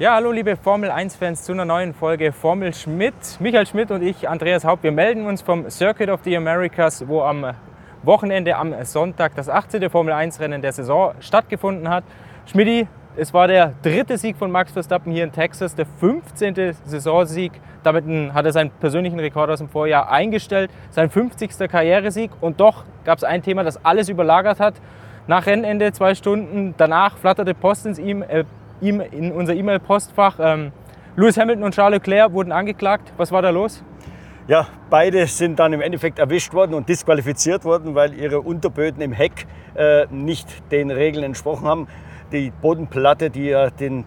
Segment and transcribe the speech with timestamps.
[0.00, 3.14] Ja, hallo liebe Formel 1-Fans zu einer neuen Folge Formel Schmidt.
[3.40, 7.22] Michael Schmidt und ich, Andreas Haupt, wir melden uns vom Circuit of the Americas, wo
[7.22, 7.44] am
[8.04, 9.90] Wochenende am Sonntag das 18.
[9.90, 12.04] Formel 1-Rennen der Saison stattgefunden hat.
[12.46, 16.76] Schmidti, es war der dritte Sieg von Max Verstappen hier in Texas, der 15.
[16.84, 17.50] Saisonsieg.
[17.82, 21.68] Damit hat er seinen persönlichen Rekord aus dem Vorjahr eingestellt, sein 50.
[21.68, 22.30] Karrieresieg.
[22.40, 24.74] Und doch gab es ein Thema, das alles überlagert hat.
[25.26, 28.46] Nach Rennende, zwei Stunden danach, flatterte Post ins ihm, äh, ihm
[28.80, 30.38] in unser E-Mail-Postfach.
[30.40, 30.72] Ähm,
[31.16, 33.12] Lewis Hamilton und Charles Leclerc wurden angeklagt.
[33.16, 33.82] Was war da los?
[34.46, 39.12] Ja, beide sind dann im Endeffekt erwischt worden und disqualifiziert worden, weil ihre Unterböden im
[39.12, 41.88] Heck äh, nicht den Regeln entsprochen haben.
[42.32, 44.04] Die Bodenplatte, die ja den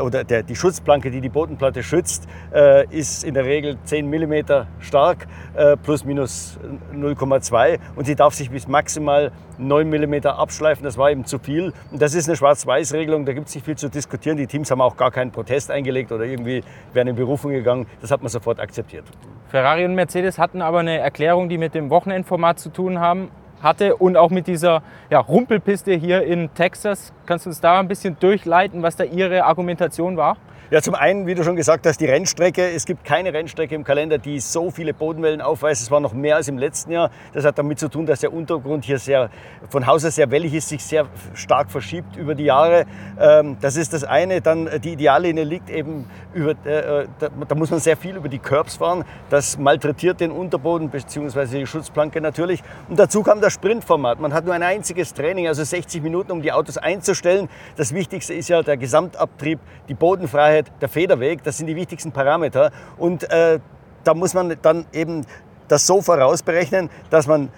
[0.00, 4.66] oder der, die Schutzplanke, die die Bodenplatte schützt, äh, ist in der Regel 10 mm
[4.80, 6.58] stark, äh, plus minus
[6.94, 10.84] 0,2 und sie darf sich bis maximal 9 mm abschleifen.
[10.84, 11.72] Das war eben zu viel.
[11.90, 14.36] Und das ist eine Schwarz-Weiß-Regelung, da gibt es nicht viel zu diskutieren.
[14.36, 17.86] Die Teams haben auch gar keinen Protest eingelegt oder irgendwie wären in Berufung gegangen.
[18.00, 19.04] Das hat man sofort akzeptiert.
[19.48, 23.30] Ferrari und Mercedes hatten aber eine Erklärung, die mit dem Wochenendformat zu tun haben
[23.62, 27.12] hatte und auch mit dieser ja, Rumpelpiste hier in Texas.
[27.26, 30.36] Kannst du uns da ein bisschen durchleiten, was da Ihre Argumentation war?
[30.70, 32.62] Ja, zum einen, wie du schon gesagt hast, die Rennstrecke.
[32.62, 35.80] Es gibt keine Rennstrecke im Kalender, die so viele Bodenwellen aufweist.
[35.80, 37.10] Es war noch mehr als im letzten Jahr.
[37.32, 39.30] Das hat damit zu tun, dass der Untergrund hier sehr,
[39.70, 42.84] von Haus aus sehr wellig ist, sich sehr stark verschiebt über die Jahre.
[43.18, 44.42] Ähm, das ist das eine.
[44.42, 48.28] Dann äh, die Ideallinie liegt eben über, äh, äh, da muss man sehr viel über
[48.28, 49.06] die Curbs fahren.
[49.30, 51.60] Das malträtiert den Unterboden bzw.
[51.60, 52.62] die Schutzplanke natürlich.
[52.90, 54.20] Und dazu kam das Sprintformat.
[54.20, 57.48] Man hat nur ein einziges Training, also 60 Minuten, um die Autos einzustellen.
[57.76, 62.12] Das Wichtigste ist ja der Gesamtabtrieb, die Bodenfreiheit Geschwindigkeit, der Federweg, das sind die wichtigsten
[62.12, 62.70] Parameter.
[62.96, 63.58] Und äh,
[64.04, 65.24] da muss man dann eben
[65.68, 67.50] das so vorausberechnen, dass man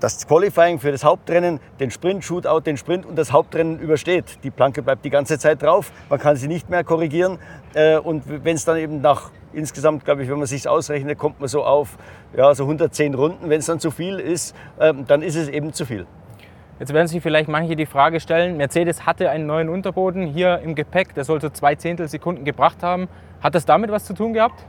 [0.00, 4.38] das Qualifying für das Hauptrennen, den Sprint, Shootout, den Sprint und das Hauptrennen übersteht.
[4.42, 7.38] Die Planke bleibt die ganze Zeit drauf, man kann sie nicht mehr korrigieren.
[7.74, 11.40] Äh, und wenn es dann eben nach insgesamt, glaube ich, wenn man sich ausrechnet, kommt
[11.40, 11.96] man so auf
[12.36, 13.48] ja, so 110 Runden.
[13.48, 16.06] Wenn es dann zu viel ist, ähm, dann ist es eben zu viel.
[16.80, 20.74] Jetzt werden sich vielleicht manche die Frage stellen, Mercedes hatte einen neuen Unterboden hier im
[20.74, 23.08] Gepäck, der soll so zwei Zehntelsekunden gebracht haben.
[23.40, 24.64] Hat das damit was zu tun gehabt?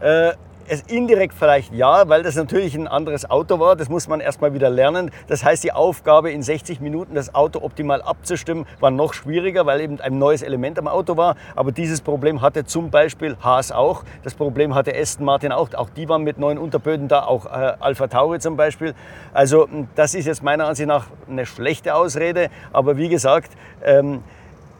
[0.00, 0.34] Äh,
[0.68, 3.76] es indirekt vielleicht ja, weil das natürlich ein anderes Auto war.
[3.76, 5.10] Das muss man erstmal wieder lernen.
[5.26, 9.80] Das heißt, die Aufgabe in 60 Minuten das Auto optimal abzustimmen war noch schwieriger, weil
[9.80, 11.36] eben ein neues Element am Auto war.
[11.56, 14.04] Aber dieses Problem hatte zum Beispiel Haas auch.
[14.22, 15.72] Das Problem hatte Aston Martin auch.
[15.74, 18.94] Auch die waren mit neuen Unterböden da, auch äh, Alpha Tauri zum Beispiel.
[19.32, 22.48] Also das ist jetzt meiner Ansicht nach eine schlechte Ausrede.
[22.72, 23.52] Aber wie gesagt,
[23.84, 24.22] ähm,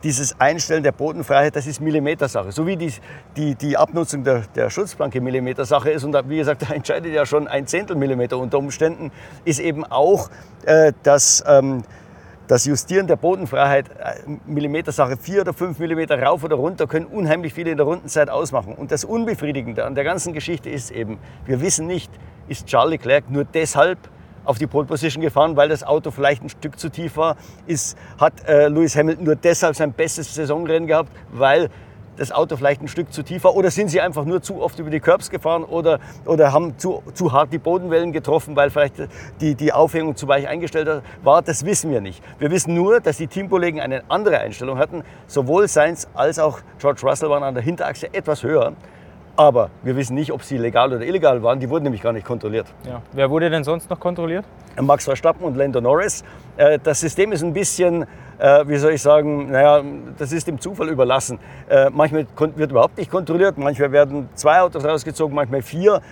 [0.03, 2.53] dieses Einstellen der Bodenfreiheit, das ist Millimetersache.
[2.53, 2.93] So wie die,
[3.37, 7.27] die, die Abnutzung der, der Schutzplanke Millimetersache ist und da, wie gesagt, da entscheidet ja
[7.27, 9.11] schon ein Zehntel Millimeter unter Umständen,
[9.45, 10.31] ist eben auch
[10.65, 11.83] äh, das, ähm,
[12.47, 15.17] das Justieren der Bodenfreiheit äh, Millimetersache.
[15.17, 18.75] Vier oder fünf Millimeter rauf oder runter können unheimlich viel in der Rundenzeit ausmachen.
[18.75, 22.11] Und das Unbefriedigende an der ganzen Geschichte ist eben, wir wissen nicht,
[22.49, 23.99] ist Charles Leclerc nur deshalb
[24.49, 27.37] auf die Pole Position gefahren, weil das Auto vielleicht ein Stück zu tief war.
[27.67, 31.69] Ist, hat äh, Lewis Hamilton nur deshalb sein bestes Saisonrennen gehabt, weil
[32.17, 33.55] das Auto vielleicht ein Stück zu tief war?
[33.55, 37.03] Oder sind sie einfach nur zu oft über die Curbs gefahren oder, oder haben zu,
[37.13, 38.95] zu hart die Bodenwellen getroffen, weil vielleicht
[39.41, 41.43] die, die Aufhängung zu weich eingestellt war?
[41.43, 42.23] Das wissen wir nicht.
[42.39, 45.05] Wir wissen nur, dass die Teamkollegen eine andere Einstellung hatten.
[45.27, 48.73] Sowohl Sainz als auch George Russell waren an der Hinterachse etwas höher.
[49.39, 51.61] Aber wir wissen nicht, ob sie legal oder illegal waren.
[51.61, 52.67] Die wurden nämlich gar nicht kontrolliert.
[52.85, 53.03] Ja.
[53.13, 54.45] Wer wurde denn sonst noch kontrolliert?
[54.81, 56.25] Max Verstappen und Lando Norris.
[56.57, 58.05] Äh, das System ist ein bisschen,
[58.41, 59.81] äh, wie soll ich sagen, naja,
[60.19, 61.39] das ist dem Zufall überlassen.
[61.69, 62.27] Äh, manchmal
[62.57, 66.03] wird überhaupt nicht kontrolliert, manchmal werden zwei Autos rausgezogen, manchmal vier.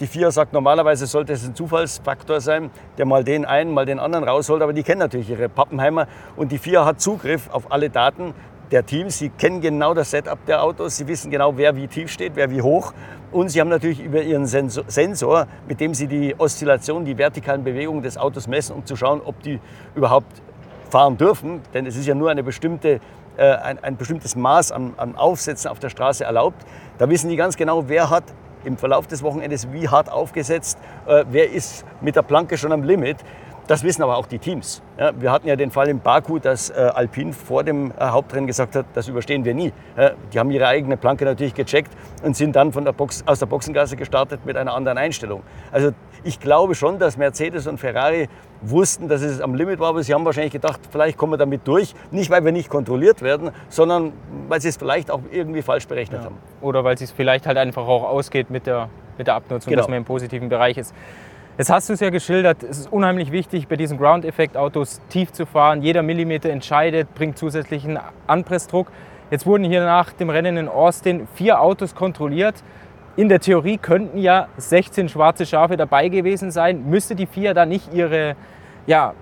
[0.00, 3.98] Die vier sagt, normalerweise sollte es ein Zufallsfaktor sein, der mal den einen, mal den
[3.98, 6.06] anderen rausholt, aber die kennen natürlich ihre Pappenheimer
[6.36, 8.34] und die vier hat Zugriff auf alle Daten
[8.70, 9.18] der Teams.
[9.18, 12.50] Sie kennen genau das Setup der Autos, sie wissen genau, wer wie tief steht, wer
[12.50, 12.92] wie hoch.
[13.30, 18.02] Und sie haben natürlich über ihren Sensor, mit dem sie die Oszillation, die vertikalen Bewegungen
[18.02, 19.60] des Autos messen, um zu schauen, ob die
[19.94, 20.42] überhaupt
[20.90, 21.60] fahren dürfen.
[21.74, 23.00] Denn es ist ja nur eine bestimmte,
[23.36, 26.64] äh, ein, ein, bestimmtes Maß an, an Aufsätzen auf der Straße erlaubt.
[26.96, 28.24] Da wissen die ganz genau, wer hat
[28.64, 32.82] im Verlauf des Wochenendes wie hart aufgesetzt, äh, wer ist mit der Planke schon am
[32.82, 33.18] Limit.
[33.68, 34.82] Das wissen aber auch die Teams.
[34.98, 38.46] Ja, wir hatten ja den Fall in Baku, dass äh, Alpine vor dem äh, Hauptrennen
[38.46, 39.74] gesagt hat, das überstehen wir nie.
[39.94, 41.92] Ja, die haben ihre eigene Planke natürlich gecheckt
[42.22, 45.42] und sind dann von der Box, aus der Boxengasse gestartet mit einer anderen Einstellung.
[45.70, 45.90] Also
[46.24, 48.30] ich glaube schon, dass Mercedes und Ferrari
[48.62, 51.68] wussten, dass es am Limit war, aber sie haben wahrscheinlich gedacht, vielleicht kommen wir damit
[51.68, 51.94] durch.
[52.10, 54.14] Nicht, weil wir nicht kontrolliert werden, sondern
[54.48, 56.24] weil sie es vielleicht auch irgendwie falsch berechnet ja.
[56.26, 56.38] haben.
[56.62, 58.88] Oder weil es vielleicht halt einfach auch ausgeht mit der,
[59.18, 59.82] mit der Abnutzung, genau.
[59.82, 60.94] dass man im positiven Bereich ist.
[61.58, 65.44] Jetzt hast du es ja geschildert, es ist unheimlich wichtig, bei diesen Ground-Effekt-Autos tief zu
[65.44, 65.82] fahren.
[65.82, 68.92] Jeder Millimeter entscheidet, bringt zusätzlichen Anpressdruck.
[69.32, 72.62] Jetzt wurden hier nach dem Rennen in Austin vier Autos kontrolliert.
[73.16, 76.88] In der Theorie könnten ja 16 schwarze Schafe dabei gewesen sein.
[76.88, 78.36] Müsste die FIA da nicht ihre
[78.86, 79.14] ja,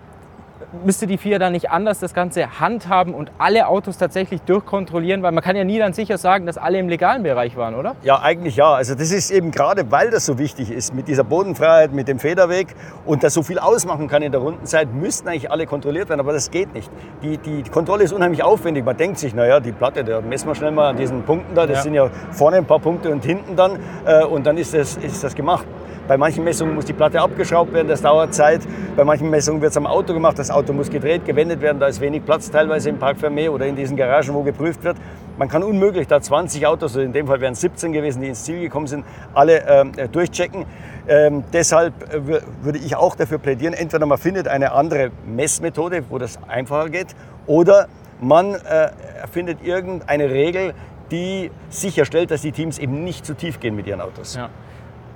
[0.85, 5.23] müsste die FIA dann nicht anders das Ganze handhaben und alle Autos tatsächlich durchkontrollieren?
[5.23, 7.97] Weil man kann ja nie dann sicher sagen, dass alle im legalen Bereich waren, oder?
[8.03, 8.73] Ja, eigentlich ja.
[8.73, 12.19] Also das ist eben gerade, weil das so wichtig ist, mit dieser Bodenfreiheit, mit dem
[12.19, 12.69] Federweg
[13.05, 16.33] und das so viel ausmachen kann in der Rundenzeit, müssten eigentlich alle kontrolliert werden, aber
[16.33, 16.91] das geht nicht.
[17.23, 18.85] Die, die, die Kontrolle ist unheimlich aufwendig.
[18.85, 21.67] Man denkt sich, naja, die Platte, da messen wir schnell mal an diesen Punkten da,
[21.67, 21.83] das ja.
[21.83, 25.23] sind ja vorne ein paar Punkte und hinten dann äh, und dann ist das, ist
[25.23, 25.67] das gemacht.
[26.09, 28.61] Bei manchen Messungen muss die Platte abgeschraubt werden, das dauert Zeit.
[28.97, 31.89] Bei manchen Messungen wird es am Auto gemacht, das Auto muss gedreht, gewendet werden, da
[31.89, 34.97] ist wenig Platz teilweise im Park Fermé oder in diesen Garagen, wo geprüft wird.
[35.37, 38.29] Man kann unmöglich da 20 Autos, also in dem Fall wären es 17 gewesen, die
[38.29, 39.05] ins Ziel gekommen sind,
[39.35, 40.65] alle äh, durchchecken.
[41.09, 46.19] Ähm, deshalb äh, würde ich auch dafür plädieren, entweder man findet eine andere Messmethode, wo
[46.19, 47.09] das einfacher geht,
[47.47, 47.89] oder
[48.21, 48.91] man äh,
[49.33, 50.73] findet irgendeine Regel,
[51.11, 54.37] die sicherstellt, dass die Teams eben nicht zu tief gehen mit ihren Autos.
[54.37, 54.51] Ja.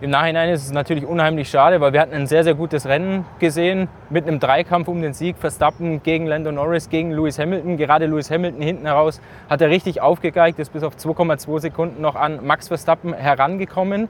[0.02, 3.26] Im Nachhinein ist es natürlich unheimlich schade, weil wir hatten ein sehr, sehr gutes Rennen
[3.38, 5.36] gesehen mit einem Dreikampf um den Sieg.
[5.36, 7.76] Verstappen gegen Lando Norris, gegen Lewis Hamilton.
[7.76, 9.20] Gerade Lewis Hamilton hinten heraus
[9.50, 14.08] hat er richtig aufgegeigt, ist bis auf 2,2 Sekunden noch an Max Verstappen herangekommen.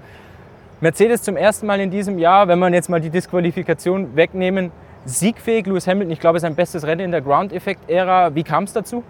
[0.80, 4.70] Mercedes zum ersten Mal in diesem Jahr, wenn man jetzt mal die Disqualifikation wegnehmen,
[5.06, 5.66] siegfähig.
[5.66, 8.32] Lewis Hamilton, ich glaube, sein bestes Rennen in der Ground-Effekt-Ära.
[8.36, 9.02] Wie kam es dazu?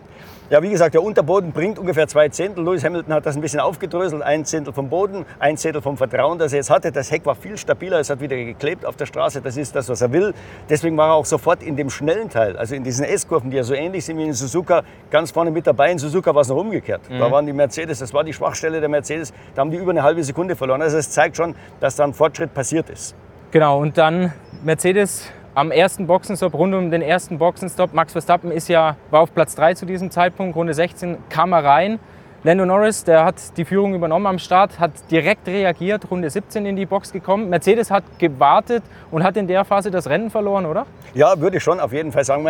[0.50, 2.64] Ja, wie gesagt, der Unterboden bringt ungefähr zwei Zehntel.
[2.64, 4.20] Lewis Hamilton hat das ein bisschen aufgedröselt.
[4.20, 6.90] Ein Zehntel vom Boden, ein Zehntel vom Vertrauen, das er jetzt hatte.
[6.90, 9.40] Das Heck war viel stabiler, es hat wieder geklebt auf der Straße.
[9.42, 10.34] Das ist das, was er will.
[10.68, 13.62] Deswegen war er auch sofort in dem schnellen Teil, also in diesen S-Kurven, die ja
[13.62, 15.92] so ähnlich sind wie in Suzuka, ganz vorne mit dabei.
[15.92, 17.08] In Suzuka war es noch umgekehrt.
[17.08, 17.20] Mhm.
[17.20, 19.32] Da waren die Mercedes, das war die Schwachstelle der Mercedes.
[19.54, 20.82] Da haben die über eine halbe Sekunde verloren.
[20.82, 23.14] Also es zeigt schon, dass da ein Fortschritt passiert ist.
[23.52, 24.32] Genau, und dann
[24.64, 27.92] Mercedes am ersten Boxenstopp, rund um den ersten Boxenstopp.
[27.92, 31.62] Max Verstappen ist ja, war auf Platz 3 zu diesem Zeitpunkt, Runde 16 kam er
[31.62, 31.98] rein.
[32.44, 36.76] Lando Norris, der hat die Führung übernommen am Start, hat direkt reagiert, Runde 17 in
[36.76, 37.50] die Box gekommen.
[37.50, 40.86] Mercedes hat gewartet und hat in der Phase das Rennen verloren, oder?
[41.12, 42.42] Ja, würde ich schon auf jeden Fall sagen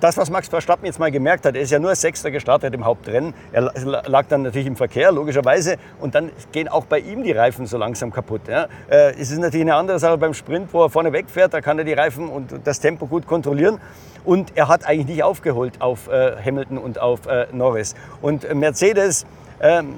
[0.00, 2.84] das, was Max Verstappen jetzt mal gemerkt hat, er ist ja nur Sechster gestartet im
[2.84, 3.34] Hauptrennen.
[3.52, 3.72] Er
[4.06, 5.76] lag dann natürlich im Verkehr, logischerweise.
[6.00, 8.42] Und dann gehen auch bei ihm die Reifen so langsam kaputt.
[8.48, 8.68] Ja.
[8.88, 11.52] Äh, es ist natürlich eine andere Sache beim Sprint, wo er vorne wegfährt.
[11.52, 13.80] Da kann er die Reifen und das Tempo gut kontrollieren.
[14.24, 17.94] Und er hat eigentlich nicht aufgeholt auf äh, Hamilton und auf äh, Norris.
[18.20, 19.26] Und Mercedes,
[19.60, 19.94] ähm,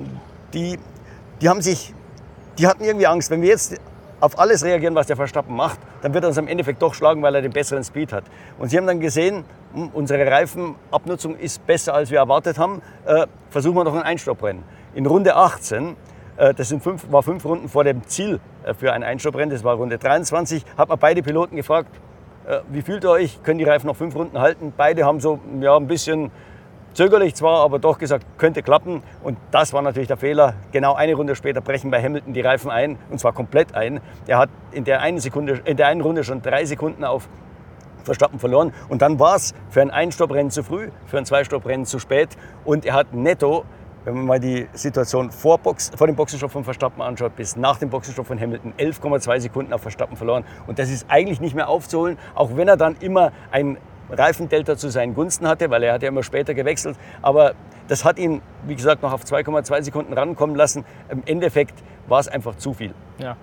[0.55, 0.79] die,
[1.41, 1.95] die haben sich,
[2.59, 3.31] die hatten irgendwie Angst.
[3.31, 3.79] Wenn wir jetzt
[4.21, 7.23] auf alles reagieren, was der Verstappen macht, dann wird er uns im Endeffekt doch schlagen,
[7.23, 8.25] weil er den besseren Speed hat.
[8.59, 9.45] Und sie haben dann gesehen,
[9.75, 14.63] hm, unsere Reifenabnutzung ist besser, als wir erwartet haben, äh, versuchen wir noch ein Einstopprennen.
[14.95, 15.97] In Runde 18,
[16.37, 19.65] äh, das sind fünf, war fünf Runden vor dem Ziel äh, für ein Einstopprennen, das
[19.65, 21.89] war Runde 23, hat man beide Piloten gefragt,
[22.47, 24.73] äh, wie fühlt ihr euch, können die Reifen noch fünf Runden halten?
[24.77, 26.31] Beide haben so ja, ein bisschen
[26.93, 29.03] Zögerlich zwar, aber doch gesagt, könnte klappen.
[29.23, 30.55] Und das war natürlich der Fehler.
[30.73, 34.01] Genau eine Runde später brechen bei Hamilton die Reifen ein, und zwar komplett ein.
[34.27, 37.29] Er hat in der einen, Sekunde, in der einen Runde schon drei Sekunden auf
[38.03, 38.73] Verstappen verloren.
[38.89, 42.31] Und dann war es für ein Einstopprennen zu früh, für ein Zweistopprennen zu spät.
[42.65, 43.65] Und er hat netto,
[44.05, 47.79] wenn man mal die Situation vor, Box, vor dem Boxenstopp von Verstappen anschaut, bis nach
[47.79, 50.45] dem Boxenstopp von Hamilton 11,2 Sekunden auf Verstappen verloren.
[50.67, 53.77] Und das ist eigentlich nicht mehr aufzuholen, auch wenn er dann immer ein
[54.11, 56.97] Reifendelta zu seinen Gunsten hatte, weil er hat ja immer später gewechselt.
[57.23, 57.53] Aber
[57.89, 60.85] das hat ihn, wie gesagt, noch auf 2,2 Sekunden rankommen lassen.
[61.09, 61.75] Im Endeffekt
[62.09, 62.95] war es einfach zu viel.
[63.19, 63.37] Ja.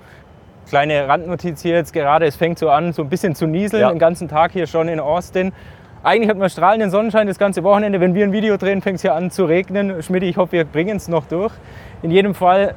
[0.69, 3.89] Kleine Randnotiz hier jetzt gerade, es fängt so an, so ein bisschen zu nieseln, ja.
[3.89, 5.53] den ganzen Tag hier schon in Austin.
[6.03, 7.99] Eigentlich hat man strahlenden Sonnenschein das ganze Wochenende.
[7.99, 10.01] Wenn wir ein Video drehen, fängt es hier an zu regnen.
[10.03, 11.53] Schmidt, ich hoffe, wir bringen es noch durch.
[12.01, 12.75] In jedem Fall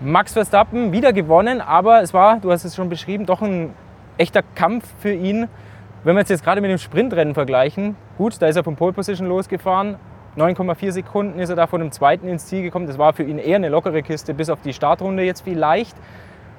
[0.00, 3.74] Max Verstappen wieder gewonnen, aber es war, du hast es schon beschrieben, doch ein
[4.18, 5.48] echter Kampf für ihn.
[6.04, 8.92] Wenn wir es jetzt gerade mit dem Sprintrennen vergleichen, gut, da ist er von Pole
[8.92, 9.94] Position losgefahren.
[10.36, 12.88] 9,4 Sekunden ist er da von dem zweiten ins Ziel gekommen.
[12.88, 15.96] Das war für ihn eher eine lockere Kiste, bis auf die Startrunde jetzt vielleicht.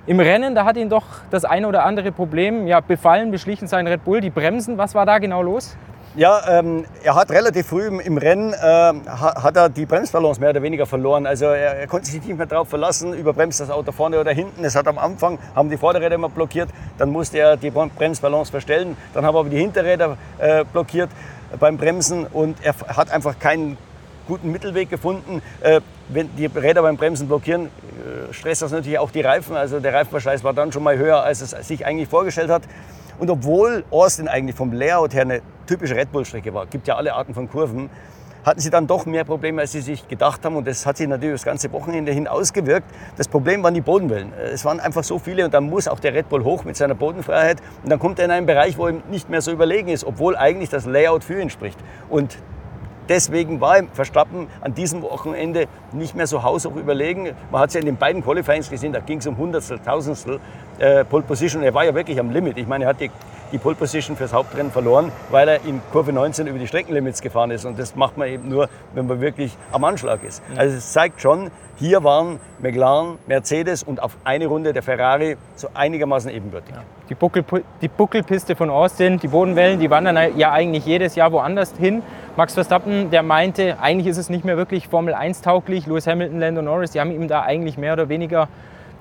[0.07, 3.85] Im Rennen, da hat ihn doch das eine oder andere Problem ja, befallen, beschlichen sein
[3.85, 4.77] Red Bull, die Bremsen.
[4.77, 5.75] Was war da genau los?
[6.15, 8.57] Ja, ähm, er hat relativ früh im, Rennen äh,
[9.07, 11.25] hat er die Bremsbalance mehr oder weniger verloren.
[11.25, 14.63] Also er, er, konnte sich nicht mehr darauf verlassen, überbremst das Auto vorne oder hinten.
[14.63, 18.95] Es hat am Anfang haben die Vorderräder immer blockiert, dann musste er die Bremsbalance verstellen.
[19.15, 21.09] Dann haben aber die Hinterräder äh, blockiert
[21.59, 23.75] beim Bremsen und er hat einfach keinen
[24.27, 25.41] guten Mittelweg gefunden.
[25.61, 29.55] Äh, wenn die Räder beim Bremsen blockieren, äh, stresst das natürlich auch die Reifen.
[29.55, 32.61] Also der Reifenverschleiß war dann schon mal höher, als es sich eigentlich vorgestellt hat.
[33.17, 37.13] Und obwohl Austin eigentlich vom Layout her eine typische Red Bull-Strecke war, gibt ja alle
[37.13, 37.89] Arten von Kurven,
[38.45, 40.55] hatten sie dann doch mehr Probleme, als sie sich gedacht haben.
[40.55, 42.87] Und das hat sich natürlich das ganze Wochenende hin ausgewirkt.
[43.17, 44.33] Das Problem waren die Bodenwellen.
[44.33, 46.95] Es waren einfach so viele und dann muss auch der Red Bull hoch mit seiner
[46.95, 47.61] Bodenfreiheit.
[47.83, 50.35] Und dann kommt er in einen Bereich, wo ihm nicht mehr so überlegen ist, obwohl
[50.35, 51.79] eigentlich das Layout für ihn spricht.
[52.09, 52.37] Und
[53.07, 57.31] deswegen war Verstappen an diesem Wochenende nicht mehr so haushoch überlegen.
[57.51, 60.39] Man hat es ja in den beiden Qualifyings gesehen, da ging es um Hundertstel, Tausendstel
[60.79, 61.63] äh, Pole Position.
[61.63, 62.57] Er war ja wirklich am Limit.
[62.57, 63.11] Ich meine, er hat die,
[63.53, 67.51] die Pole Position fürs Hauptrennen verloren, weil er in Kurve 19 über die Streckenlimits gefahren
[67.51, 67.65] ist.
[67.65, 70.41] Und das macht man eben nur, wenn man wirklich am Anschlag ist.
[70.57, 75.69] Also es zeigt schon, hier waren McLaren, Mercedes und auf eine Runde der Ferrari so
[75.73, 76.73] einigermaßen ebenbürtig.
[76.73, 76.81] Ja.
[77.09, 77.43] Die, Buckel,
[77.81, 82.01] die Buckelpiste von Austin, die Bodenwellen, die wandern ja eigentlich jedes Jahr woanders hin.
[82.35, 85.85] Max Verstappen, der meinte, eigentlich ist es nicht mehr wirklich Formel 1 tauglich.
[85.85, 88.47] Lewis Hamilton, Lando Norris, die haben ihm da eigentlich mehr oder weniger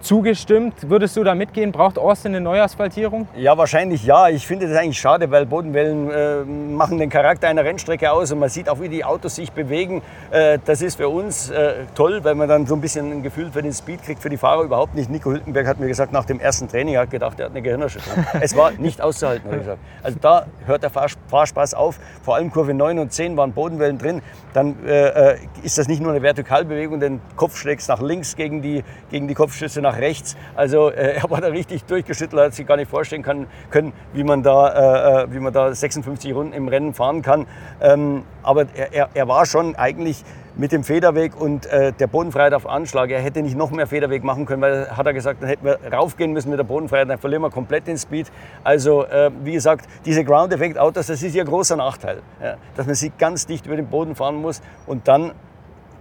[0.03, 0.91] zugestimmt.
[0.91, 1.73] Würdest du da mitgehen?
[1.73, 3.29] Braucht Austin eine Neuasphaltierung?
[3.37, 4.29] Ja, wahrscheinlich ja.
[4.29, 8.39] Ich finde das eigentlich schade, weil Bodenwellen äh, machen den Charakter einer Rennstrecke aus und
[8.41, 10.03] man sieht auch, wie die Autos sich bewegen.
[10.31, 13.51] Äh, das ist für uns äh, toll, weil man dann so ein bisschen ein Gefühl
[13.51, 15.09] für den Speed kriegt, für die Fahrer überhaupt nicht.
[15.09, 17.63] Nico Hülkenberg hat mir gesagt, nach dem ersten Training, er hat gedacht, er hat eine
[17.63, 18.25] Gehirnerschütterung.
[18.41, 19.81] es war nicht auszuhalten, habe ich gesagt.
[20.03, 21.99] Also da hört der Fahrspaß auf.
[22.23, 24.23] Vor allem Kurve 9 und 10 waren Bodenwellen drin.
[24.53, 28.63] Dann äh, äh, ist das nicht nur eine Vertikalbewegung, den Kopf schlägst nach links gegen
[28.63, 30.37] die, gegen die Kopfschüsse nach nach rechts.
[30.55, 34.25] Also äh, er war da richtig durchgeschüttelt, hat sich gar nicht vorstellen kann, können, wie
[34.25, 37.47] man, da, äh, äh wie man da 56 Runden im Rennen fahren kann.
[37.81, 42.69] Ähm, aber er, er war schon eigentlich mit dem Federweg und äh, der Bodenfreiheit auf
[42.69, 43.11] Anschlag.
[43.11, 45.79] Er hätte nicht noch mehr Federweg machen können, weil hat er gesagt, dann hätten wir
[45.91, 48.31] raufgehen müssen mit der Bodenfreiheit, dann verlieren wir komplett den Speed.
[48.63, 52.87] Also äh, wie gesagt, diese Ground Effect Autos, das ist ihr großer Nachteil, ja, dass
[52.87, 55.33] man sie ganz dicht über den Boden fahren muss und dann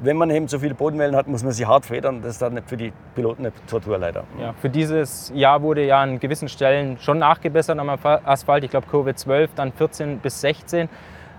[0.02, 2.22] wenn man eben so viele Bodenwellen hat, muss man sie hart federn.
[2.22, 4.24] Das ist dann für die Piloten eine Tortur leider.
[4.40, 8.64] Ja, für dieses Jahr wurde ja an gewissen Stellen schon nachgebessert am Asphalt.
[8.64, 10.90] Ich glaube Kurve 12, dann 14 bis 16.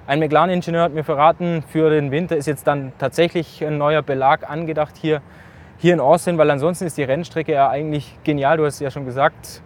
[0.07, 4.49] Ein McLaren-Ingenieur hat mir verraten, für den Winter ist jetzt dann tatsächlich ein neuer Belag
[4.49, 5.23] angedacht hier,
[5.79, 8.57] hier in Austin, weil ansonsten ist die Rennstrecke ja eigentlich genial.
[8.57, 9.63] Du hast es ja schon gesagt,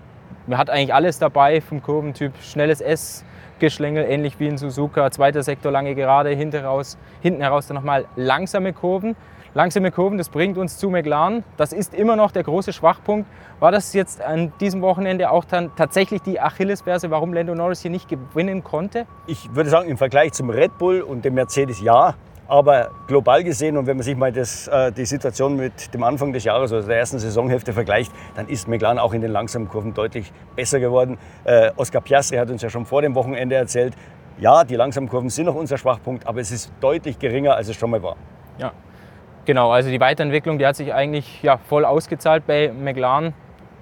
[0.47, 3.25] man hat eigentlich alles dabei vom Kurventyp, schnelles S,
[3.59, 5.11] Geschlängel, ähnlich wie in Suzuka.
[5.11, 9.17] Zweiter Sektor lange Gerade, hinten, raus, hinten heraus dann nochmal langsame Kurven.
[9.55, 11.43] Langsame Kurven, das bringt uns zu McLaren.
[11.57, 13.27] Das ist immer noch der große Schwachpunkt.
[13.59, 17.91] War das jetzt an diesem Wochenende auch dann tatsächlich die Achillesferse, warum Lando Norris hier
[17.91, 19.07] nicht gewinnen konnte?
[19.27, 22.15] Ich würde sagen, im Vergleich zum Red Bull und dem Mercedes ja.
[22.49, 26.33] Aber global gesehen und wenn man sich mal das, äh, die Situation mit dem Anfang
[26.33, 29.95] des Jahres, also der ersten Saisonhälfte vergleicht, dann ist McLaren auch in den langsamen Kurven
[29.95, 31.19] deutlich besser geworden.
[31.45, 33.95] Äh, Oscar Piastri hat uns ja schon vor dem Wochenende erzählt,
[34.39, 37.77] ja, die langsamen Kurven sind noch unser Schwachpunkt, aber es ist deutlich geringer, als es
[37.77, 38.17] schon mal war.
[38.59, 38.73] Ja,
[39.45, 39.71] genau.
[39.71, 43.35] Also die Weiterentwicklung, die hat sich eigentlich ja, voll ausgezahlt bei McLaren.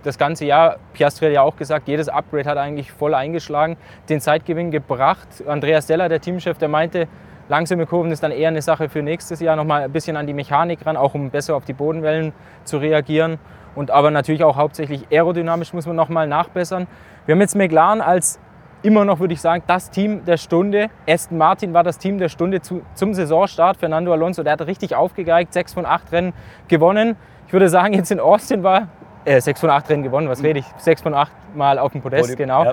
[0.04, 3.76] Das ganze Jahr, Piastri hat ja auch gesagt, jedes Upgrade hat eigentlich voll eingeschlagen,
[4.09, 5.28] den Zeitgewinn gebracht.
[5.47, 7.09] Andreas Deller, der Teamchef, der meinte,
[7.48, 10.32] Langsame Kurven ist dann eher eine Sache für nächstes Jahr, nochmal ein bisschen an die
[10.32, 12.32] Mechanik ran, auch um besser auf die Bodenwellen
[12.64, 13.38] zu reagieren.
[13.74, 16.86] Und aber natürlich auch hauptsächlich aerodynamisch muss man nochmal nachbessern.
[17.26, 18.40] Wir haben jetzt McLaren als
[18.82, 20.90] immer noch, würde ich sagen, das Team der Stunde.
[21.08, 23.78] Aston Martin war das Team der Stunde zu, zum Saisonstart.
[23.78, 26.34] Fernando Alonso, der hat richtig aufgegeigt, sechs von acht Rennen
[26.68, 27.16] gewonnen.
[27.46, 28.88] Ich würde sagen, jetzt in Austin war
[29.24, 30.66] äh, sechs von acht Rennen gewonnen, was rede ich?
[30.76, 32.64] Sechs von acht Mal auf dem Podest, Podium, genau.
[32.64, 32.72] Ja.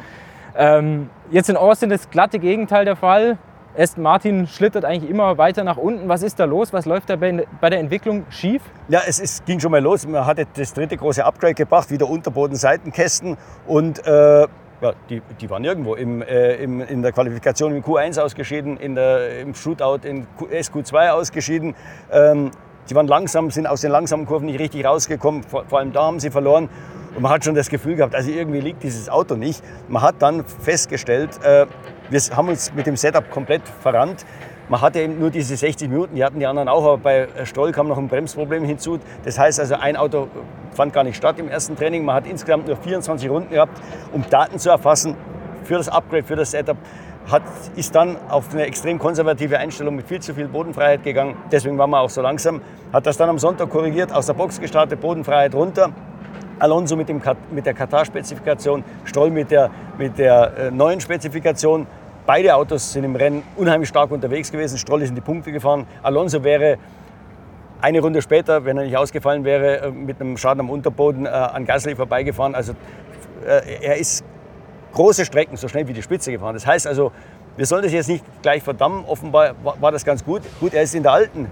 [0.55, 3.37] Ähm, jetzt in Austin das glatte Gegenteil der Fall.
[3.77, 6.09] Aston Martin schlittert eigentlich immer weiter nach unten.
[6.09, 6.73] Was ist da los?
[6.73, 8.61] Was läuft da bei, der Entwicklung schief?
[8.89, 10.05] Ja, es ist, ging schon mal los.
[10.05, 13.37] Man hatte das dritte große Upgrade gebracht, wieder Unterboden-Seitenkästen.
[13.67, 18.19] Und äh, ja, die, die waren irgendwo im, äh, im, in der Qualifikation im Q1
[18.19, 21.75] ausgeschieden, in der, im Shootout in SQ2 ausgeschieden.
[22.11, 22.51] Ähm,
[22.85, 25.43] sie waren langsam, sind aus den langsamen Kurven nicht richtig rausgekommen.
[25.43, 26.67] Vor, vor allem da haben sie verloren.
[27.15, 29.63] Und man hat schon das Gefühl gehabt, also irgendwie liegt dieses Auto nicht.
[29.87, 31.67] Man hat dann festgestellt, äh,
[32.11, 34.25] wir haben uns mit dem Setup komplett verrannt.
[34.67, 37.71] Man hatte eben nur diese 60 Minuten, die hatten die anderen auch, aber bei Stoll
[37.71, 38.99] kam noch ein Bremsproblem hinzu.
[39.23, 40.27] Das heißt also, ein Auto
[40.73, 42.03] fand gar nicht statt im ersten Training.
[42.03, 45.15] Man hat insgesamt nur 24 Runden gehabt, um Daten zu erfassen
[45.63, 46.77] für das Upgrade, für das Setup.
[47.29, 47.43] Hat,
[47.75, 51.35] ist dann auf eine extrem konservative Einstellung mit viel zu viel Bodenfreiheit gegangen.
[51.51, 52.61] Deswegen waren wir auch so langsam.
[52.91, 55.91] Hat das dann am Sonntag korrigiert, aus der Box gestartet, Bodenfreiheit runter.
[56.61, 61.87] Alonso mit, dem, mit der Katar-Spezifikation, Stroll mit der, mit der äh, neuen Spezifikation.
[62.25, 64.77] Beide Autos sind im Rennen unheimlich stark unterwegs gewesen.
[64.77, 65.87] Stroll ist in die Punkte gefahren.
[66.03, 66.77] Alonso wäre
[67.81, 71.29] eine Runde später, wenn er nicht ausgefallen wäre, äh, mit einem Schaden am Unterboden äh,
[71.29, 72.55] an Gasly vorbeigefahren.
[72.55, 72.73] Also
[73.43, 74.23] er ist
[74.93, 76.53] große Strecken so schnell wie die Spitze gefahren.
[76.53, 77.11] Das heißt also,
[77.57, 79.03] wir sollen das jetzt nicht gleich verdammen.
[79.05, 80.43] Offenbar war das ganz gut.
[80.59, 81.47] Gut, er ist in der alten,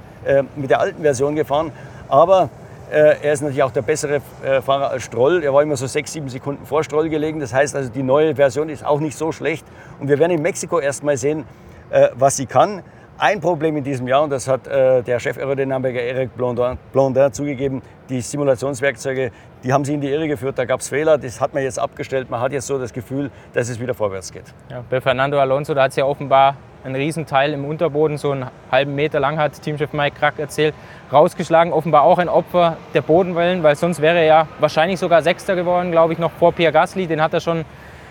[0.56, 1.72] mit der alten Version gefahren,
[2.08, 2.59] aber äh,
[2.92, 5.44] er ist natürlich auch der bessere äh, Fahrer als Stroll.
[5.44, 7.40] Er war immer so sechs, sieben Sekunden vor Stroll gelegen.
[7.40, 9.66] Das heißt also, die neue Version ist auch nicht so schlecht.
[10.00, 11.46] Und wir werden in Mexiko erst mal sehen,
[11.90, 12.82] äh, was sie kann.
[13.18, 17.82] Ein Problem in diesem Jahr, und das hat der Chef Aerodynamiker Eric Blondin, Blondin zugegeben,
[18.08, 19.32] die Simulationswerkzeuge,
[19.62, 21.80] die haben sie in die Irre geführt, da gab es Fehler, das hat man jetzt
[21.80, 22.30] abgestellt.
[22.30, 24.46] Man hat jetzt so das Gefühl, dass es wieder vorwärts geht.
[24.70, 28.46] Ja, bei Fernando Alonso, da hat es ja offenbar ein Riesenteil im Unterboden, so einen
[28.72, 30.74] halben Meter lang, hat Teamchef Mike Krack erzählt,
[31.12, 31.74] rausgeschlagen.
[31.74, 35.92] Offenbar auch ein Opfer der Bodenwellen, weil sonst wäre er ja wahrscheinlich sogar Sechster geworden,
[35.92, 37.08] glaube ich, noch vor Pierre Gasly.
[37.08, 37.66] Den hat er schon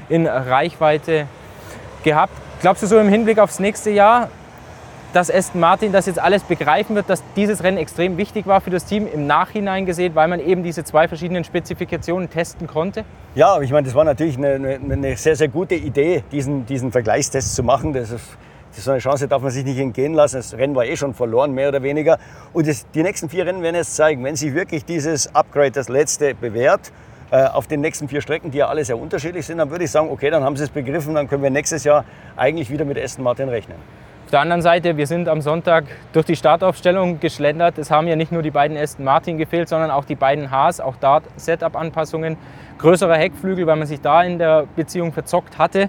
[0.08, 1.26] in Reichweite
[2.02, 2.32] gehabt.
[2.60, 4.28] Glaubst du so im Hinblick aufs nächste Jahr,
[5.12, 8.70] dass Aston Martin das jetzt alles begreifen wird, dass dieses Rennen extrem wichtig war für
[8.70, 13.04] das Team im Nachhinein gesehen, weil man eben diese zwei verschiedenen Spezifikationen testen konnte?
[13.34, 17.54] Ja, ich meine, das war natürlich eine, eine sehr, sehr gute Idee, diesen, diesen Vergleichstest
[17.54, 17.92] zu machen.
[17.94, 18.36] Das ist,
[18.82, 20.36] so eine Chance darf man sich nicht entgehen lassen.
[20.36, 22.18] Das Rennen war eh schon verloren, mehr oder weniger.
[22.52, 25.88] Und das, die nächsten vier Rennen werden jetzt zeigen, wenn sich wirklich dieses Upgrade, das
[25.88, 26.92] letzte, bewährt,
[27.30, 29.90] äh, auf den nächsten vier Strecken, die ja alle sehr unterschiedlich sind, dann würde ich
[29.90, 32.04] sagen, okay, dann haben sie es begriffen, dann können wir nächstes Jahr
[32.36, 33.76] eigentlich wieder mit Aston Martin rechnen.
[34.24, 37.78] Auf der anderen Seite, wir sind am Sonntag durch die Startaufstellung geschlendert.
[37.78, 40.80] Es haben ja nicht nur die beiden Aston Martin gefehlt, sondern auch die beiden Haas,
[40.80, 42.36] auch dort Setup-Anpassungen.
[42.78, 45.88] Größerer Heckflügel, weil man sich da in der Beziehung verzockt hatte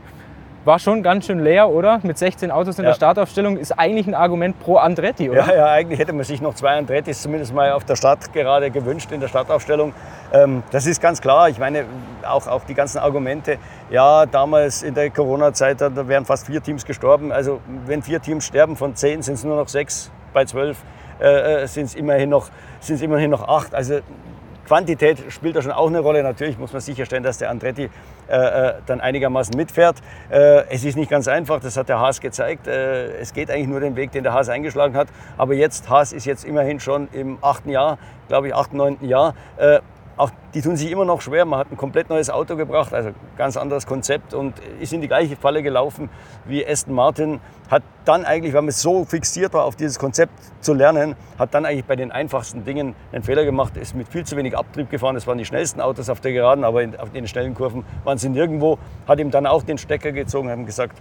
[0.69, 1.99] war schon ganz schön leer, oder?
[2.03, 2.91] Mit 16 Autos in ja.
[2.91, 5.47] der Startaufstellung ist eigentlich ein Argument pro Andretti, oder?
[5.47, 8.69] Ja, ja, eigentlich hätte man sich noch zwei Andrettis zumindest mal auf der Start gerade
[8.69, 9.93] gewünscht in der Startaufstellung.
[10.31, 11.49] Ähm, das ist ganz klar.
[11.49, 11.85] Ich meine,
[12.23, 13.57] auch, auch die ganzen Argumente,
[13.89, 17.31] ja, damals in der Corona-Zeit, da wären fast vier Teams gestorben.
[17.31, 20.77] Also wenn vier Teams sterben von zehn, sind es nur noch sechs, bei zwölf
[21.19, 22.49] äh, äh sind es immerhin, noch,
[22.87, 23.73] immerhin noch acht.
[23.73, 24.01] Also
[24.69, 26.21] Quantität spielt da schon auch eine Rolle.
[26.21, 27.89] Natürlich muss man sicherstellen, dass der Andretti
[28.27, 29.97] äh, äh, dann einigermaßen mitfährt.
[30.29, 32.67] Äh, es ist nicht ganz einfach, das hat der Haas gezeigt.
[32.67, 35.07] Äh, es geht eigentlich nur den Weg, den der Haas eingeschlagen hat.
[35.39, 37.97] Aber jetzt, Haas ist jetzt immerhin schon im achten Jahr,
[38.27, 39.33] glaube ich, achten, neunten Jahr.
[40.19, 41.45] Auch die tun sich immer noch schwer.
[41.45, 45.07] Man hat ein komplett neues Auto gebracht, also ganz anderes Konzept und ist in die
[45.07, 46.09] gleiche Falle gelaufen
[46.43, 47.39] wie Aston Martin.
[47.71, 51.65] Hat dann eigentlich, weil man so fixiert war auf dieses Konzept zu lernen, hat dann
[51.65, 55.15] eigentlich bei den einfachsten Dingen einen Fehler gemacht, ist mit viel zu wenig Abtrieb gefahren.
[55.15, 58.17] Das waren die schnellsten Autos auf der Geraden, aber in, auf den schnellen Kurven waren
[58.17, 58.77] sie nirgendwo.
[59.07, 60.97] Hat ihm dann auch den Stecker gezogen, haben gesagt,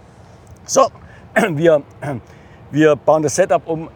[0.63, 0.87] so,
[1.49, 1.81] wir,
[2.71, 3.89] wir bauen das Setup um,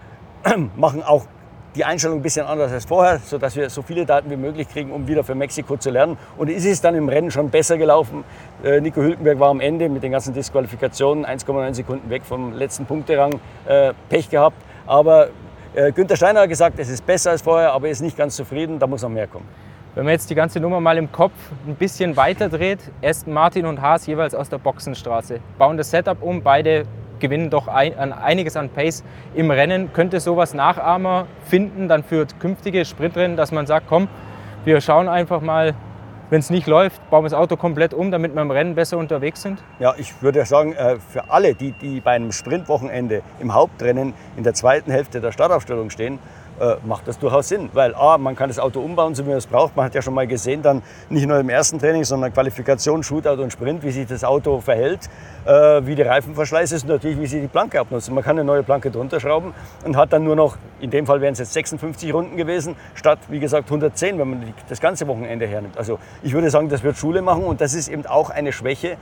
[0.75, 1.27] machen auch
[1.75, 4.91] die Einstellung ein bisschen anders als vorher, sodass wir so viele Daten wie möglich kriegen,
[4.91, 6.17] um wieder für Mexiko zu lernen.
[6.37, 8.23] Und ist es dann im Rennen schon besser gelaufen.
[8.63, 12.85] Äh, Nico Hülkenberg war am Ende mit den ganzen Disqualifikationen 1,9 Sekunden weg vom letzten
[12.85, 14.57] Punkterang, äh, Pech gehabt.
[14.85, 15.29] Aber
[15.73, 18.35] äh, Günther Steiner hat gesagt, es ist besser als vorher, aber er ist nicht ganz
[18.35, 19.47] zufrieden, da muss noch mehr kommen.
[19.95, 21.33] Wenn man jetzt die ganze Nummer mal im Kopf
[21.67, 26.21] ein bisschen weiter dreht, Aston Martin und Haas jeweils aus der Boxenstraße, bauen das Setup
[26.21, 26.85] um, beide
[27.23, 29.93] gewinnen doch ein, einiges an Pace im Rennen.
[29.93, 34.09] Könnte sowas Nachahmer finden dann für künftige Sprintrennen, dass man sagt, komm,
[34.65, 35.73] wir schauen einfach mal,
[36.29, 38.97] wenn es nicht läuft, bauen wir das Auto komplett um, damit wir im Rennen besser
[38.97, 39.63] unterwegs sind?
[39.79, 44.43] Ja, ich würde sagen, äh, für alle, die, die bei einem Sprintwochenende im Hauptrennen in
[44.43, 46.19] der zweiten Hälfte der Startaufstellung stehen,
[46.59, 47.69] äh, macht das durchaus Sinn.
[47.73, 49.75] Weil A, man kann das Auto umbauen, so wie man es braucht.
[49.75, 53.41] Man hat ja schon mal gesehen, dann nicht nur im ersten Training, sondern Qualifikation, Shootout
[53.41, 55.09] und Sprint, wie sich das Auto verhält,
[55.45, 55.51] äh,
[55.85, 58.11] wie die Reifenverschleiß ist und natürlich, wie sie die Planke abnutzt.
[58.11, 59.53] Man kann eine neue Planke drunter schrauben
[59.85, 63.19] und hat dann nur noch, in dem Fall wären es jetzt 56 Runden gewesen, statt,
[63.29, 65.77] wie gesagt, 110, wenn man das ganze Wochenende hernimmt.
[65.77, 68.97] Also ich würde sagen, das wird Schule machen und das ist eben auch eine Schwäche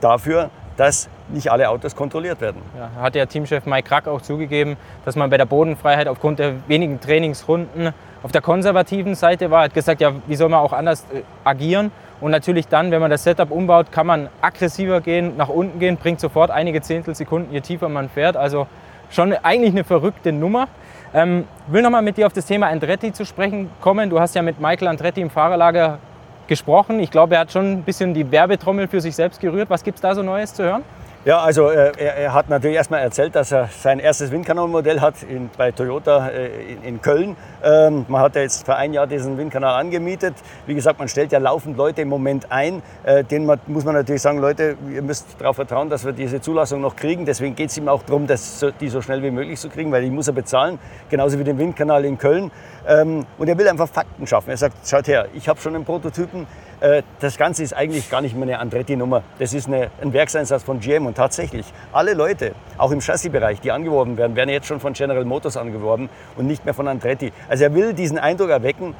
[0.00, 2.60] dafür, dass nicht alle Autos kontrolliert werden.
[2.78, 6.54] Ja, hat der Teamchef Mike Krack auch zugegeben, dass man bei der Bodenfreiheit aufgrund der
[6.68, 9.60] wenigen Trainingsrunden auf der konservativen Seite war.
[9.60, 11.92] Er hat gesagt, ja, wie soll man auch anders äh, agieren?
[12.20, 15.96] Und natürlich dann, wenn man das Setup umbaut, kann man aggressiver gehen, nach unten gehen,
[15.96, 18.36] bringt sofort einige Zehntelsekunden, je tiefer man fährt.
[18.36, 18.66] Also
[19.10, 20.68] schon eigentlich eine verrückte Nummer.
[21.12, 24.10] Ähm, will nochmal mit dir auf das Thema Andretti zu sprechen kommen.
[24.10, 25.98] Du hast ja mit Michael Andretti im Fahrerlager
[26.46, 26.98] gesprochen.
[27.00, 29.70] Ich glaube, er hat schon ein bisschen die Werbetrommel für sich selbst gerührt.
[29.70, 30.82] Was gibt es da so Neues zu hören?
[31.24, 35.22] Ja, also äh, er, er, hat natürlich erstmal erzählt, dass er sein erstes Windkanalmodell hat
[35.22, 37.34] in, bei Toyota äh, in, in, Köln.
[37.64, 40.34] Ähm, man hat ja jetzt für ein Jahr diesen Windkanal angemietet.
[40.66, 42.82] Wie gesagt, man stellt ja laufend Leute im Moment ein.
[43.04, 46.42] Äh, denen man, muss man natürlich sagen, Leute, ihr müsst darauf vertrauen, dass wir diese
[46.42, 47.24] Zulassung noch kriegen.
[47.24, 50.02] Deswegen geht es ihm auch darum, das, die so schnell wie möglich zu kriegen, weil
[50.02, 50.78] die muss er bezahlen.
[51.08, 52.50] Genauso wie den Windkanal in Köln.
[52.86, 54.50] Ähm, und er will einfach Fakten schaffen.
[54.50, 56.46] Er sagt, schaut her, ich habe schon einen Prototypen.
[56.84, 59.22] Äh, das Ganze ist eigentlich gar nicht mehr eine Andretti-Nummer.
[59.38, 61.06] Das ist eine, ein Werkseinsatz von GM.
[61.06, 65.24] Und tatsächlich, alle Leute, auch im Chassisbereich, die angeworben werden, werden jetzt schon von General
[65.24, 67.32] Motors angeworben und nicht mehr von Andretti.
[67.48, 68.94] Also er will diesen Eindruck erwecken,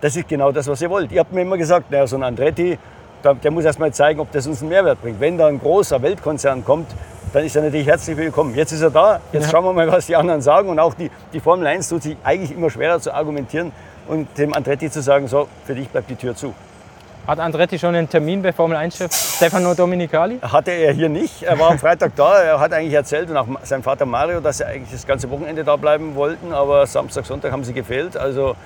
[0.00, 1.12] das ist genau das, was ihr wollt.
[1.12, 2.78] Ihr habt mir immer gesagt, naja, so ein Andretti,
[3.22, 5.20] der muss erst mal zeigen, ob das uns einen Mehrwert bringt.
[5.20, 6.86] Wenn da ein großer Weltkonzern kommt,
[7.34, 8.54] dann ist er natürlich herzlich willkommen.
[8.54, 9.50] Jetzt ist er da, jetzt ja.
[9.50, 10.70] schauen wir mal, was die anderen sagen.
[10.70, 13.72] Und auch die, die Formel 1 tut sich eigentlich immer schwerer zu argumentieren
[14.06, 16.54] und dem Andretti zu sagen, so, für dich bleibt die Tür zu.
[17.28, 20.38] Hat Andretti schon einen Termin bei Formel 1-Chef Stefano Dominicali?
[20.40, 21.42] Hatte er hier nicht.
[21.42, 22.40] Er war am Freitag da.
[22.40, 25.62] Er hat eigentlich erzählt und auch sein Vater Mario, dass sie eigentlich das ganze Wochenende
[25.62, 26.54] da bleiben wollten.
[26.54, 28.16] Aber Samstag, Sonntag haben sie gefehlt.
[28.16, 28.56] Also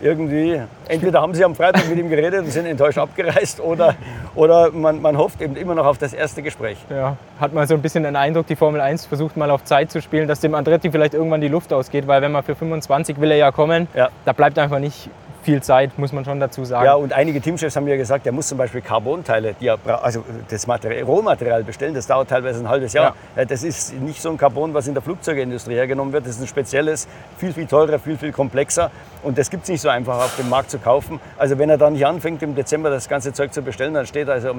[0.00, 3.96] irgendwie, entweder haben sie am Freitag mit ihm geredet und sind enttäuscht abgereist oder,
[4.36, 6.76] oder man, man hofft eben immer noch auf das erste Gespräch.
[6.90, 9.90] Ja, hat man so ein bisschen den Eindruck, die Formel 1 versucht mal auf Zeit
[9.90, 13.20] zu spielen, dass dem Andretti vielleicht irgendwann die Luft ausgeht, weil wenn man für 25
[13.20, 14.08] will er ja kommen, Ja.
[14.24, 15.08] da bleibt einfach nicht
[15.42, 16.84] viel Zeit, muss man schon dazu sagen.
[16.84, 20.24] Ja, und einige Teamchefs haben ja gesagt, er muss zum Beispiel Carbonteile, die er, also
[20.48, 23.14] das Material, Rohmaterial bestellen, das dauert teilweise ein halbes Jahr.
[23.36, 26.26] Ja, Das ist nicht so ein Carbon, was in der Flugzeugindustrie hergenommen wird.
[26.26, 28.90] Das ist ein spezielles, viel, viel teurer, viel, viel komplexer.
[29.22, 31.20] Und das gibt es nicht so einfach auf dem Markt zu kaufen.
[31.38, 34.28] Also wenn er dann nicht anfängt, im Dezember das ganze Zeug zu bestellen, dann steht
[34.28, 34.54] er also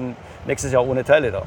[0.46, 1.42] nächstes Jahr ohne Teile da.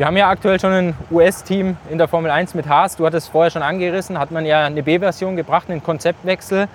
[0.00, 2.96] Wir haben ja aktuell schon ein US-Team in der Formel 1 mit Haas.
[2.96, 6.68] Du hattest es vorher schon angerissen, hat man ja eine B-Version gebracht, einen Konzeptwechsel.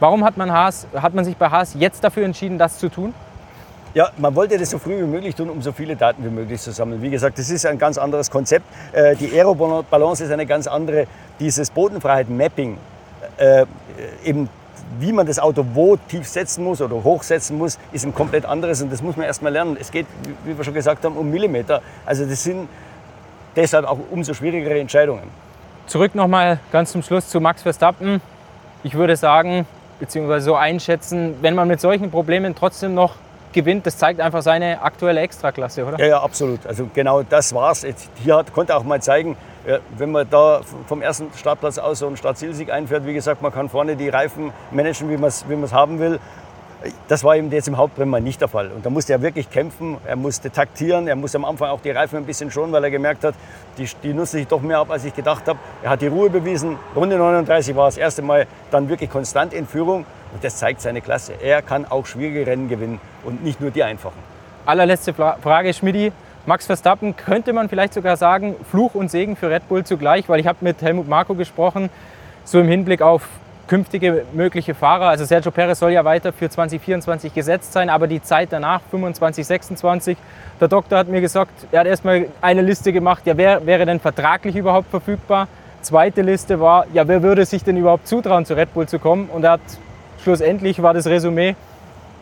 [0.00, 3.14] Warum hat man, Haas, hat man sich bei Haas jetzt dafür entschieden, das zu tun?
[3.94, 6.60] Ja, man wollte das so früh wie möglich tun, um so viele Daten wie möglich
[6.60, 7.02] zu sammeln.
[7.02, 8.66] Wie gesagt, das ist ein ganz anderes Konzept.
[8.92, 11.06] Äh, Die Aerobalance ist eine ganz andere.
[11.40, 12.76] Dieses Bodenfreiheit-Mapping,
[13.38, 13.64] äh,
[14.24, 14.48] eben
[15.00, 18.80] wie man das Auto wo tief setzen muss oder hochsetzen muss, ist ein komplett anderes
[18.82, 19.76] und das muss man erst mal lernen.
[19.80, 20.06] Es geht,
[20.44, 21.82] wie wir schon gesagt haben, um Millimeter.
[22.06, 22.68] Also das sind
[23.56, 25.24] deshalb auch umso schwierigere Entscheidungen.
[25.86, 28.20] Zurück nochmal ganz zum Schluss zu Max Verstappen.
[28.82, 29.66] Ich würde sagen,
[30.00, 33.14] beziehungsweise so einschätzen, wenn man mit solchen Problemen trotzdem noch
[33.52, 35.98] gewinnt, das zeigt einfach seine aktuelle Extraklasse, oder?
[35.98, 36.66] Ja, ja, absolut.
[36.66, 37.82] Also genau das war's.
[37.82, 42.00] Jetzt, hier hat, konnte auch mal zeigen, ja, wenn man da vom ersten Startplatz aus
[42.00, 45.44] so einen Start-Ziel-Sieg einfährt, wie gesagt, man kann vorne die Reifen managen, wie man es
[45.48, 46.20] wie haben will.
[47.08, 48.70] Das war eben jetzt im Hauptrennen mal nicht der Fall.
[48.70, 51.90] Und da musste er wirklich kämpfen, er musste taktieren, er musste am Anfang auch die
[51.90, 53.34] Reifen ein bisschen schonen, weil er gemerkt hat,
[53.78, 55.58] die, die nutzen sich doch mehr ab, als ich gedacht habe.
[55.82, 56.76] Er hat die Ruhe bewiesen.
[56.94, 60.06] Runde 39 war das erste Mal dann wirklich konstant in Führung.
[60.32, 61.32] Und das zeigt seine Klasse.
[61.42, 64.18] Er kann auch schwierige Rennen gewinnen und nicht nur die einfachen.
[64.66, 66.12] Allerletzte Fra- Frage, Schmidi.
[66.46, 70.38] Max Verstappen könnte man vielleicht sogar sagen, Fluch und Segen für Red Bull zugleich, weil
[70.40, 71.90] ich habe mit Helmut Marko gesprochen,
[72.44, 73.28] so im Hinblick auf
[73.68, 75.06] künftige mögliche Fahrer.
[75.08, 79.46] Also Sergio Perez soll ja weiter für 2024 gesetzt sein, aber die Zeit danach, 25,
[79.46, 80.18] 26,
[80.60, 84.00] der Doktor hat mir gesagt, er hat erstmal eine Liste gemacht, ja, wer wäre denn
[84.00, 85.46] vertraglich überhaupt verfügbar?
[85.82, 89.28] Zweite Liste war, ja, wer würde sich denn überhaupt zutrauen, zu Red Bull zu kommen?
[89.32, 89.60] Und er hat
[90.24, 91.54] schlussendlich war das Resümee,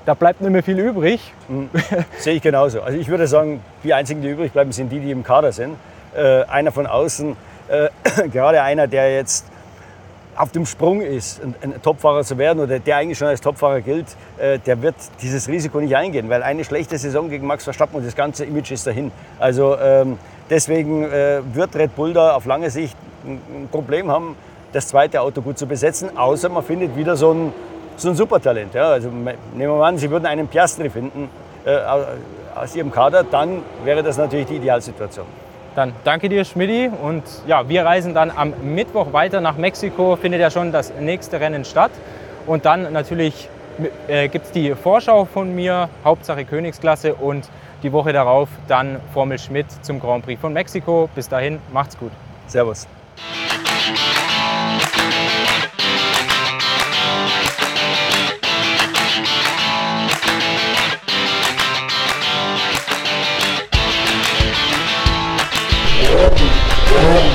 [0.04, 1.32] da bleibt nicht mehr viel übrig.
[2.18, 2.82] Sehe ich genauso.
[2.82, 5.76] Also ich würde sagen, die einzigen, die übrig bleiben, sind die, die im Kader sind.
[6.14, 7.36] Äh, einer von außen,
[7.68, 7.88] äh,
[8.32, 9.46] gerade einer, der jetzt
[10.36, 13.80] auf dem Sprung ist, ein, ein Topfahrer zu werden oder der eigentlich schon als Topfahrer
[13.80, 14.06] gilt,
[14.38, 18.06] äh, der wird dieses Risiko nicht eingehen, weil eine schlechte Saison gegen Max Verstappen und
[18.06, 19.12] das ganze Image ist dahin.
[19.38, 20.18] Also ähm,
[20.50, 24.36] deswegen äh, wird Red Bull da auf lange Sicht ein, ein Problem haben,
[24.72, 27.52] das zweite Auto gut zu besetzen, außer man findet wieder so ein,
[27.96, 28.74] so ein Supertalent.
[28.74, 28.88] Ja?
[28.88, 31.30] Also me- nehmen wir mal an, Sie würden einen Piastri finden
[31.64, 31.78] äh,
[32.54, 35.26] aus Ihrem Kader, dann wäre das natürlich die Idealsituation.
[35.76, 36.90] Dann danke dir, Schmidti.
[37.02, 40.16] Und ja, wir reisen dann am Mittwoch weiter nach Mexiko.
[40.16, 41.90] Findet ja schon das nächste Rennen statt.
[42.46, 43.50] Und dann natürlich
[44.08, 47.14] äh, gibt es die Vorschau von mir, Hauptsache Königsklasse.
[47.14, 47.50] Und
[47.82, 51.10] die Woche darauf dann Formel Schmidt zum Grand Prix von Mexiko.
[51.14, 52.10] Bis dahin, macht's gut.
[52.46, 52.88] Servus.
[66.96, 67.25] Yeah.